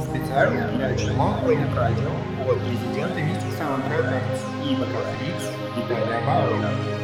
[0.00, 2.10] Специально для Джима Уэйнет Радио
[2.48, 6.97] от президента Мистер Саунд Рекордс и вокалист Виталия Бауэра.